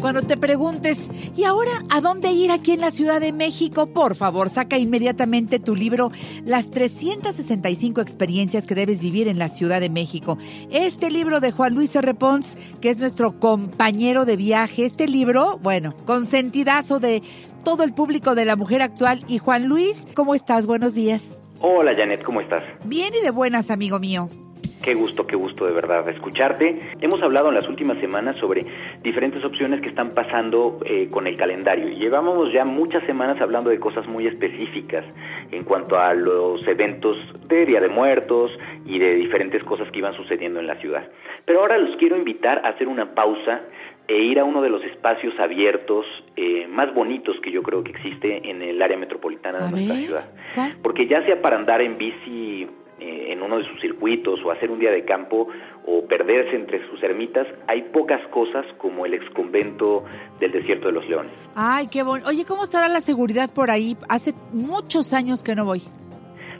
[0.00, 3.86] Cuando te preguntes, ¿y ahora a dónde ir aquí en la Ciudad de México?
[3.86, 6.10] Por favor, saca inmediatamente tu libro
[6.46, 10.38] Las 365 experiencias que debes vivir en la Ciudad de México.
[10.70, 12.14] Este libro de Juan Luis R.
[12.14, 14.86] Pons, que es nuestro compañero de viaje.
[14.86, 17.22] Este libro, bueno, consentidazo de
[17.62, 19.22] todo el público de la mujer actual.
[19.28, 20.66] Y Juan Luis, ¿cómo estás?
[20.66, 21.38] Buenos días.
[21.60, 22.62] Hola Janet, ¿cómo estás?
[22.86, 24.30] Bien y de buenas, amigo mío.
[24.90, 26.96] Qué gusto, qué gusto de verdad escucharte.
[27.00, 28.66] Hemos hablado en las últimas semanas sobre
[29.04, 33.70] diferentes opciones que están pasando eh, con el calendario y llevábamos ya muchas semanas hablando
[33.70, 35.04] de cosas muy específicas
[35.52, 38.50] en cuanto a los eventos de Día de Muertos
[38.84, 41.08] y de diferentes cosas que iban sucediendo en la ciudad.
[41.44, 43.60] Pero ahora los quiero invitar a hacer una pausa
[44.08, 47.92] e ir a uno de los espacios abiertos eh, más bonitos que yo creo que
[47.92, 50.24] existe en el área metropolitana de nuestra ciudad.
[50.82, 52.66] Porque ya sea para andar en bici
[53.00, 55.48] en uno de sus circuitos o hacer un día de campo
[55.86, 60.04] o perderse entre sus ermitas, hay pocas cosas como el exconvento
[60.38, 61.32] del desierto de los leones.
[61.54, 62.26] Ay, qué bueno.
[62.28, 63.96] Oye, ¿cómo estará la seguridad por ahí?
[64.08, 65.82] Hace muchos años que no voy.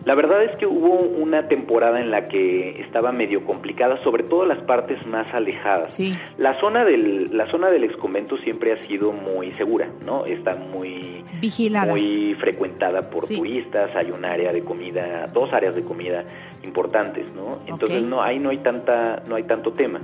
[0.04, 4.46] La verdad es que hubo una temporada en la que estaba medio complicada, sobre todo
[4.46, 5.94] las partes más alejadas.
[5.94, 6.16] Sí.
[6.38, 10.24] La zona del la zona del exconvento siempre ha sido muy segura, ¿no?
[10.24, 13.94] Está muy vigilada, muy frecuentada por turistas.
[13.94, 16.24] Hay un área de comida, dos áreas de comida
[16.62, 17.60] importantes, ¿no?
[17.66, 20.00] Entonces no ahí no hay tanta no hay tanto tema.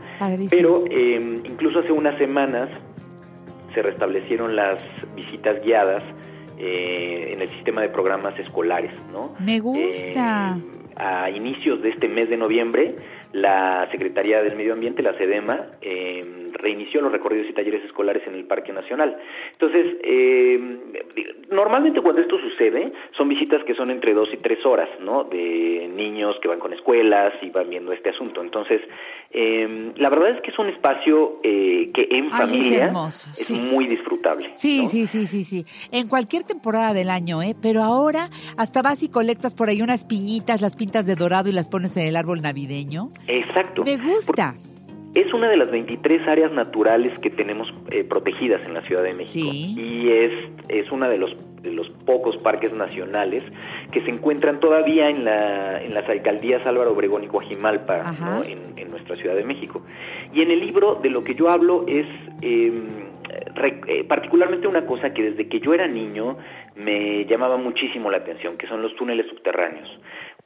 [0.51, 2.69] Pero eh, incluso hace unas semanas
[3.75, 4.79] se restablecieron las
[5.15, 6.03] visitas guiadas
[6.59, 9.35] eh, en el sistema de programas escolares, ¿no?
[9.41, 10.57] Me gusta.
[10.59, 12.95] Eh, a inicios de este mes de noviembre,
[13.33, 18.35] la Secretaría del Medio Ambiente, la SEDEMA, eh, reinició los recorridos y talleres escolares en
[18.35, 19.19] el Parque Nacional.
[19.53, 20.59] Entonces, eh,
[21.51, 25.25] normalmente cuando esto sucede, son visitas que son entre dos y tres horas, ¿no?
[25.25, 28.41] De niños que van con escuelas y van viendo este asunto.
[28.41, 28.81] Entonces,
[29.39, 32.93] eh, la verdad es que es un espacio que en familia
[33.39, 34.51] es, muy disfrutable.
[34.55, 35.67] Sí, sí, sí, sí, sí.
[35.93, 37.55] En cualquier temporada del año, ¿eh?
[37.61, 41.53] Pero ahora hasta vas y colectas por ahí unas piñitas, las pintas de dorado y
[41.53, 43.11] las pones en el árbol navideño.
[43.27, 43.85] Exacto.
[43.85, 44.55] Me gusta.
[45.17, 49.15] Es una de las 23 áreas naturales que tenemos eh, protegidas en la Ciudad de
[49.15, 50.33] México y es,
[50.69, 53.43] es uno de los, de los pocos parques nacionales
[53.93, 58.91] que se encuentran todavía en, la, en las alcaldías Álvaro Obregón y Coajimalpa en, en,
[58.91, 59.81] nuestra Ciudad de México.
[60.35, 62.07] Y en el libro de lo que yo hablo es
[62.43, 63.07] em,
[63.89, 66.37] eh, particularmente una cosa que desde que yo era niño
[66.75, 69.89] me llamaba muchísimo la atención, que son los túneles subterráneos.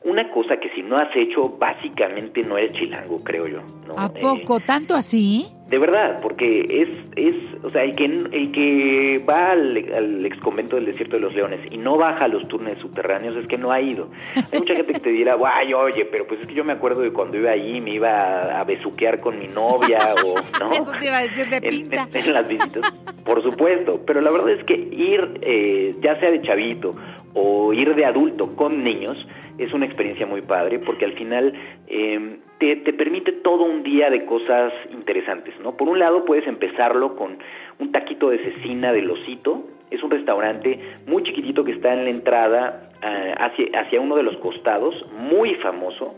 [0.02, 3.58] Una cosa que si no has hecho, básicamente no eres chilango, creo yo.
[3.86, 3.94] ¿no?
[3.98, 4.56] ¿A poco?
[4.56, 5.46] Eh, ¿Tanto así?
[5.68, 10.38] De verdad, porque es, es o sea, el que, el que va al, al ex
[10.40, 13.58] convento del desierto de los leones y no baja a los túneles subterráneos es que
[13.58, 14.08] no ha ido.
[14.34, 17.02] Hay mucha gente que te dirá, guay, oye, pero pues es que yo me acuerdo
[17.02, 20.72] de cuando iba allí me iba a, besuquear con mi novia o, ¿no?
[20.72, 22.08] Eso te iba a decir de pinta.
[22.12, 22.90] En, las visitas,
[23.24, 26.94] por supuesto, pero la verdad es que ir, eh, ya sea de chavito
[27.34, 29.26] o ir de adulto con niños
[29.58, 31.52] es una experiencia muy padre porque al final
[31.86, 35.76] eh, te, te, permite todo un día de cosas interesantes, ¿no?
[35.76, 37.38] Por un lado puedes empezarlo con
[37.78, 42.10] un taquito de cecina del osito, es un restaurante muy chiquitito que está en la
[42.10, 46.14] entrada uh, hacia, hacia uno de los costados, muy famoso,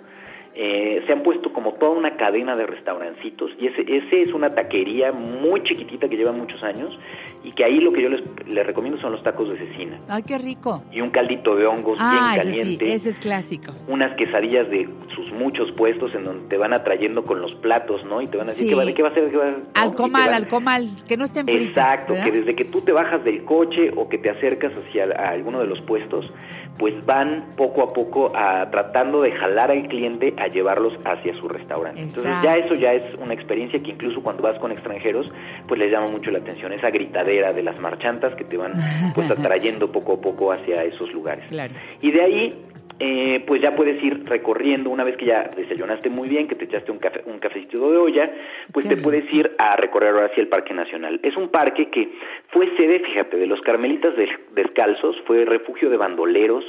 [0.54, 4.54] eh, se han puesto como toda una cadena de restaurancitos y ese, ese es una
[4.54, 6.96] taquería muy chiquitita que lleva muchos años
[7.44, 9.98] y que ahí lo que yo les, les recomiendo son los tacos de cecina.
[10.08, 10.84] ¡Ay, qué rico!
[10.92, 12.84] Y un caldito de hongos ah, bien caliente.
[12.84, 13.72] Ese, sí, ese es clásico.
[13.88, 18.20] Unas quesadillas de sus muchos puestos en donde te van atrayendo con los platos, ¿no?
[18.22, 19.30] Y te van a decir, ¿qué, va, ¿qué va a ser?
[19.30, 19.56] Qué va.
[19.74, 21.68] Al comal, al comal, que no estén fritas.
[21.68, 25.30] Exacto, que desde que tú te bajas del coche o que te acercas hacia a
[25.30, 26.30] alguno de los puestos,
[26.78, 31.48] pues van poco a poco a, tratando de jalar al cliente a llevarlos hacia su
[31.48, 32.02] restaurante.
[32.02, 32.28] Exacto.
[32.28, 35.30] Entonces ya eso ya es una experiencia que incluso cuando vas con extranjeros,
[35.68, 38.72] pues les llama mucho la atención, esa gritadera de las marchantas que te van
[39.14, 41.44] pues atrayendo poco a poco hacia esos lugares.
[41.48, 41.72] Claro.
[42.00, 42.64] Y de ahí
[42.98, 46.66] eh, pues ya puedes ir recorriendo una vez que ya desayunaste muy bien, que te
[46.66, 48.30] echaste un café, un cafecito de olla,
[48.72, 51.18] pues Qué te puedes ir a recorrer ahora hacia el Parque Nacional.
[51.24, 52.12] Es un parque que
[52.48, 54.14] fue sede, fíjate, de los Carmelitas
[54.54, 56.64] Descalzos, fue refugio de bandoleros,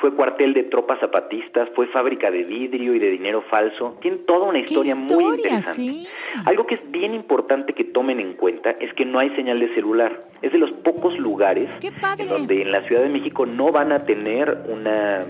[0.00, 3.96] fue cuartel de tropas zapatistas, fue fábrica de vidrio y de dinero falso.
[4.02, 5.72] Tiene toda una historia, historia muy interesante.
[5.80, 6.06] Sí.
[6.44, 9.74] Algo que es bien importante que tomen en cuenta es que no hay señal de
[9.74, 10.20] celular.
[10.42, 11.70] Es de los pocos lugares
[12.18, 15.24] en donde en la Ciudad de México no van a tener una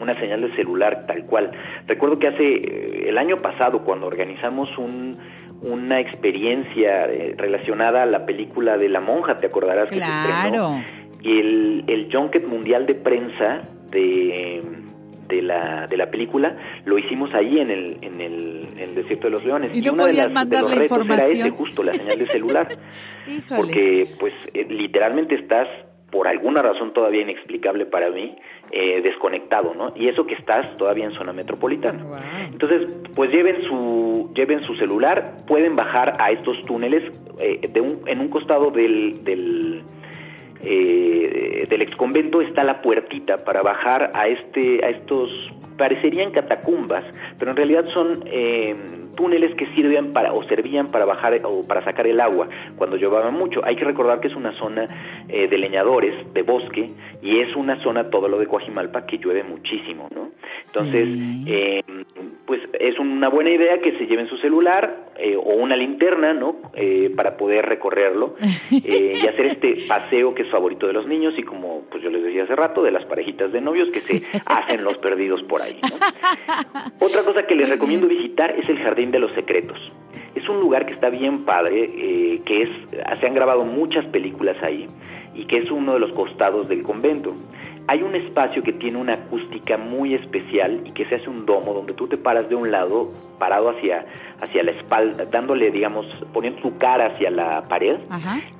[0.00, 1.52] una señal de celular tal cual.
[1.86, 5.16] Recuerdo que hace eh, el año pasado cuando organizamos un,
[5.62, 10.34] una experiencia eh, relacionada a la película de La Monja, te acordarás que se Claro.
[10.36, 10.84] estrenó,
[11.22, 14.62] y el, el Junket Mundial de Prensa de,
[15.28, 19.44] de la, de la película, lo hicimos ahí en el, en el, desierto de los
[19.44, 19.74] leones.
[19.74, 21.36] Y, no podían mandar la información.
[21.36, 22.68] Era ese, justo, la señal de celular.
[23.56, 25.68] Porque, pues, eh, literalmente estás
[26.10, 28.36] por alguna razón todavía inexplicable para mí,
[28.70, 29.94] eh, desconectado, ¿no?
[29.96, 32.00] Y eso que estás todavía en zona metropolitana.
[32.52, 37.02] Entonces, pues lleven su, lleven su celular, pueden bajar a estos túneles
[37.40, 39.84] eh, de un, en un costado del, del
[40.62, 45.30] eh, del exconvento está la puertita para bajar a este a estos
[45.76, 47.04] parecerían catacumbas
[47.38, 48.74] pero en realidad son eh,
[49.14, 53.30] túneles que sirven para o servían para bajar o para sacar el agua cuando llovaba
[53.30, 53.64] mucho.
[53.64, 54.88] Hay que recordar que es una zona
[55.28, 56.90] eh, de leñadores, de bosque,
[57.22, 60.30] y es una zona, todo lo de Coajimalpa, que llueve muchísimo, ¿no?
[60.66, 61.08] Entonces,
[61.46, 61.82] eh,
[62.46, 66.56] pues es una buena idea que se lleven su celular eh, o una linterna, ¿no?
[67.16, 68.34] para poder recorrerlo
[68.70, 72.22] y hacer este paseo que es favorito de los niños y como pues yo les
[72.22, 75.78] decía hace rato, de las parejitas de novios que se hacen los perdidos por ahí.
[77.00, 79.78] Otra cosa que les recomiendo visitar es el jardín de los Secretos.
[80.34, 82.70] Es un lugar que está bien padre, eh, que es,
[83.20, 84.88] se han grabado muchas películas ahí
[85.34, 87.34] y que es uno de los costados del convento
[87.88, 91.74] hay un espacio que tiene una acústica muy especial y que se hace un domo
[91.74, 94.06] donde tú te paras de un lado, parado hacia,
[94.40, 97.96] hacia la espalda, dándole, digamos, poniendo tu cara hacia la pared.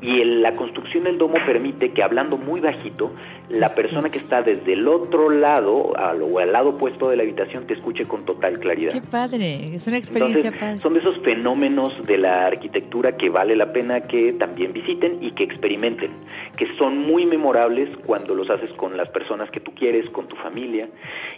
[0.00, 3.12] Y la construcción del domo permite que hablando muy bajito,
[3.48, 7.66] la persona que está desde el otro lado o al lado opuesto de la habitación
[7.66, 8.92] te escuche con total claridad.
[8.92, 10.80] Qué padre, es una experiencia padre.
[10.80, 15.32] Son de esos fenómenos de la arquitectura que vale la pena que también visiten y
[15.32, 16.10] que experimenten,
[16.56, 20.36] que son muy memorables cuando los haces con las personas que tú quieres, con tu
[20.36, 20.88] familia.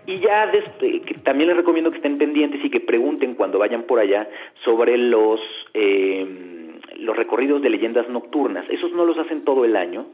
[0.07, 0.51] Y ya
[1.23, 4.29] también les recomiendo que estén pendientes y que pregunten cuando vayan por allá
[4.65, 5.41] sobre los...
[5.75, 6.53] Eh,
[6.97, 8.65] los recorridos de leyendas nocturnas.
[8.71, 10.07] Esos no los hacen todo el año.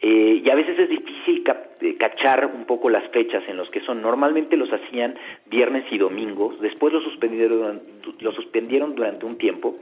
[0.00, 1.42] Eh, y a veces es difícil
[1.80, 4.00] eh, cachar un poco las fechas en los que son.
[4.00, 5.14] Normalmente los hacían
[5.46, 7.80] viernes y domingos, después los suspendieron,
[8.20, 9.74] los suspendieron durante un tiempo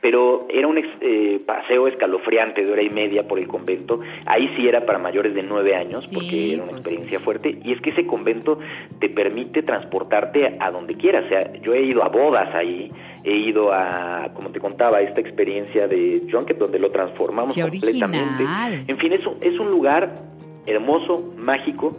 [0.00, 4.00] pero era un eh, paseo escalofriante de hora y media por el convento.
[4.26, 7.58] Ahí sí era para mayores de nueve años, porque era una pues experiencia fuerte.
[7.62, 8.58] Y es que ese convento
[8.98, 11.24] te permite transportarte a donde quieras.
[11.26, 12.90] O sea, yo he ido a bodas ahí,
[13.24, 18.44] he ido a, como te contaba, esta experiencia de Junket, donde lo transformamos completamente.
[18.88, 20.22] En fin, es un, es un lugar
[20.66, 21.96] hermoso, mágico,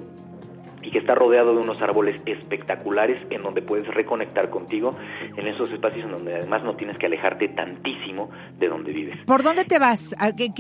[0.94, 4.96] que está rodeado de unos árboles espectaculares en donde puedes reconectar contigo
[5.36, 8.30] en esos espacios en donde además no tienes que alejarte tantísimo
[8.60, 9.18] de donde vives.
[9.26, 10.16] ¿Por dónde te vas?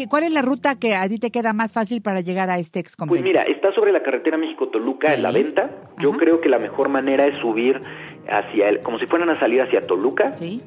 [0.09, 2.79] ¿Cuál es la ruta que a ti te queda más fácil para llegar a este
[2.79, 5.69] ex Pues mira, está sobre la carretera México-Toluca en la venta.
[5.99, 7.79] Yo creo que la mejor manera es subir
[8.27, 10.33] hacia el, como si fueran a salir hacia Toluca.
[10.33, 10.61] Sí.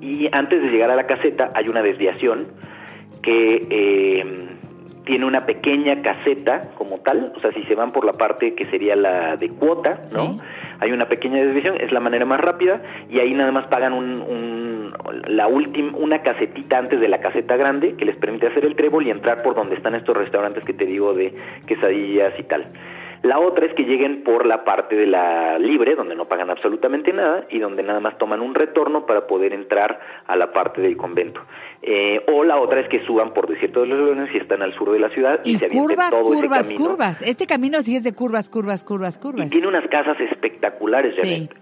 [0.00, 2.46] Y antes de llegar a la caseta hay una desviación
[3.22, 4.54] que eh,
[5.04, 8.66] tiene una pequeña caseta como tal, o sea, si se van por la parte que
[8.66, 10.38] sería la de cuota, ¿no?
[10.80, 14.92] Hay una pequeña desviación, es la manera más rápida y ahí nada más pagan un,
[15.26, 19.06] la última una casetita antes de la caseta grande que les permite hacer el trébol
[19.06, 21.34] y entrar por donde están estos restaurantes que te digo de
[21.66, 22.66] quesadillas y tal.
[23.24, 27.10] La otra es que lleguen por la parte de la libre, donde no pagan absolutamente
[27.10, 30.98] nada y donde nada más toman un retorno para poder entrar a la parte del
[30.98, 31.40] convento.
[31.80, 34.74] Eh, o la otra es que suban por Desierto de los Leones y están al
[34.74, 37.22] sur de la ciudad y, se curvas, todo curvas, ese curvas.
[37.22, 39.46] Este camino sí es de curvas, curvas, curvas, curvas.
[39.46, 41.14] Y tiene unas casas espectaculares,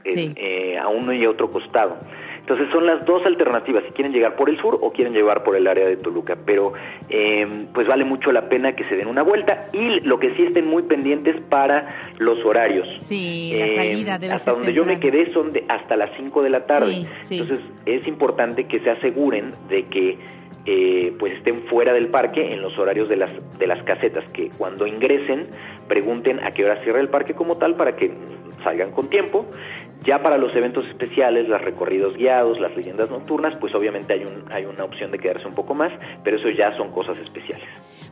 [0.05, 1.97] eh, a uno y a otro costado.
[2.43, 5.55] Entonces son las dos alternativas, si quieren llegar por el sur o quieren llegar por
[5.55, 6.73] el área de Toluca, pero
[7.09, 10.43] eh, pues vale mucho la pena que se den una vuelta y lo que sí
[10.43, 12.89] estén muy pendientes para los horarios.
[12.99, 16.51] Sí, la salida debe Hasta donde yo me quedé son de hasta las 5 de
[16.51, 17.07] la tarde.
[17.31, 20.19] Entonces es importante que se aseguren de que
[20.67, 24.51] eh, pues estén fuera del parque en los horarios de las, de las casetas, que
[24.59, 25.47] cuando ingresen
[25.87, 28.13] pregunten a qué hora cierra el parque como tal para que
[28.63, 29.47] salgan con tiempo
[30.05, 34.45] ya para los eventos especiales, los recorridos guiados, las leyendas nocturnas, pues obviamente hay, un,
[34.51, 35.93] hay una opción de quedarse un poco más,
[36.25, 37.69] pero eso ya son cosas especiales.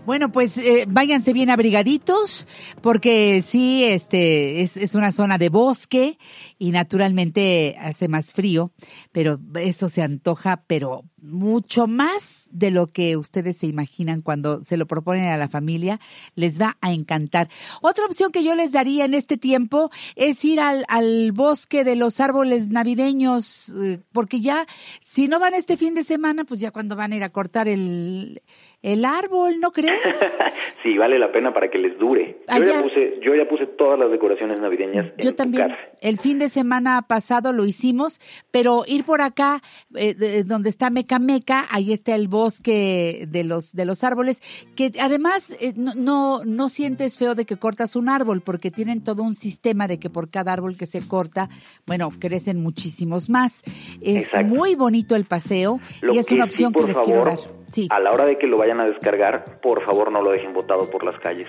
[0.07, 2.49] Bueno, pues eh, váyanse bien abrigaditos,
[2.81, 6.19] porque sí, este es, es, una zona de bosque
[6.59, 8.73] y naturalmente hace más frío,
[9.13, 14.79] pero eso se antoja, pero mucho más de lo que ustedes se imaginan cuando se
[14.79, 16.01] lo proponen a la familia,
[16.35, 17.49] les va a encantar.
[17.83, 21.97] Otra opción que yo les daría en este tiempo es ir al, al bosque de
[21.97, 24.67] los árboles navideños, eh, porque ya,
[25.03, 27.69] si no van este fin de semana, pues ya cuando van a ir a cortar
[27.69, 28.43] el,
[28.83, 30.01] el árbol, ¿no crees?
[30.83, 32.39] sí, vale la pena para que les dure.
[32.49, 35.13] Yo ya, puse, yo ya puse todas las decoraciones navideñas.
[35.19, 35.75] Yo también.
[36.01, 38.21] El fin de semana pasado lo hicimos,
[38.51, 39.63] pero ir por acá,
[39.95, 44.41] eh, donde está Meca, ahí está el bosque de los, de los árboles,
[44.77, 49.05] que además eh, no, no, no sientes feo de que cortas un árbol, porque tienen
[49.05, 51.51] todo un sistema de que por cada árbol que se corta,
[51.87, 53.63] bueno, crecen muchísimos más.
[54.01, 57.60] Es muy bonito el paseo y es una opción que les quiero dar.
[57.71, 57.89] Sí.
[57.91, 60.91] A la hora de que lo vayan a descargar, por favor no lo dejen botado
[60.91, 61.49] por las calles.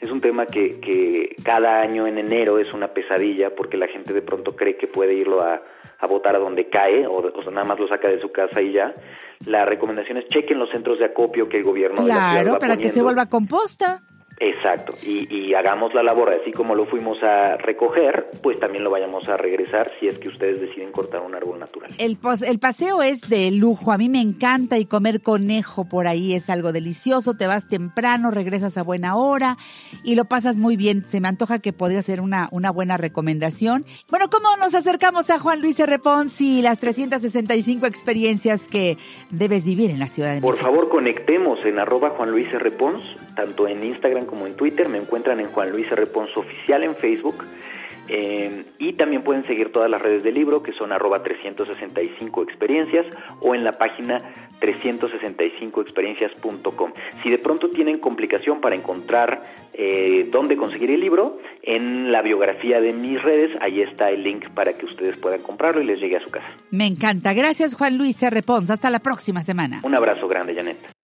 [0.00, 4.14] Es un tema que, que cada año en enero es una pesadilla porque la gente
[4.14, 5.62] de pronto cree que puede irlo a,
[5.98, 8.72] a votar a donde cae o, o, nada más lo saca de su casa y
[8.72, 8.94] ya.
[9.46, 13.02] La recomendación es chequen los centros de acopio que el gobierno claro, para que se
[13.02, 14.00] vuelva composta.
[14.42, 19.28] Exacto, y, hagamos la labor, así como lo fuimos a recoger, pues también lo vayamos
[19.28, 21.90] a regresar si es que ustedes deciden cortar un árbol natural.
[21.98, 22.16] El,
[22.46, 26.48] el paseo es de lujo, a mí me encanta y comer conejo por ahí es
[26.48, 29.58] algo delicioso, te vas temprano, regresas a buena hora
[30.04, 33.84] y lo pasas muy bien, se me antoja que podría ser una, una buena recomendación.
[34.08, 35.98] Bueno, ¿cómo nos acercamos a Juan Luis R.
[36.38, 38.96] y las 365 experiencias que
[39.28, 40.50] debes vivir en la Ciudad de México?
[40.50, 42.70] Por favor, conectemos en arroba Juan Luis R.
[42.70, 43.02] Pons,
[43.34, 46.06] tanto en Instagram como en Twitter, me encuentran en Juan Luis R.
[46.36, 47.44] Oficial en Facebook.
[48.12, 53.06] Eh, y también pueden seguir todas las redes del libro que son arroba 365 experiencias
[53.40, 54.20] o en la página
[54.60, 56.92] 365experiencias.com.
[57.22, 59.44] Si de pronto tienen complicación para encontrar
[59.74, 64.48] eh, dónde conseguir el libro, en la biografía de mis redes, ahí está el link
[64.50, 66.48] para que ustedes puedan comprarlo y les llegue a su casa.
[66.70, 67.32] Me encanta.
[67.32, 68.42] Gracias Juan Luis R.
[68.70, 69.82] Hasta la próxima semana.
[69.84, 70.99] Un abrazo grande, Janet.